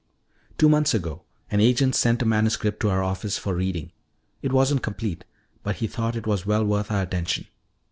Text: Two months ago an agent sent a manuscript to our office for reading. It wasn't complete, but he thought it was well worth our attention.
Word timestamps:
Two 0.57 0.67
months 0.67 0.95
ago 0.95 1.21
an 1.51 1.59
agent 1.59 1.93
sent 1.93 2.23
a 2.23 2.25
manuscript 2.25 2.79
to 2.79 2.89
our 2.89 3.03
office 3.03 3.37
for 3.37 3.53
reading. 3.53 3.91
It 4.41 4.51
wasn't 4.51 4.81
complete, 4.81 5.25
but 5.61 5.75
he 5.75 5.85
thought 5.85 6.15
it 6.15 6.25
was 6.25 6.43
well 6.43 6.65
worth 6.65 6.89
our 6.89 7.03
attention. 7.03 7.45